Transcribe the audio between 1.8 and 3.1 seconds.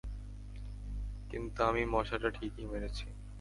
মশাটা ঠিকই মেরেছি।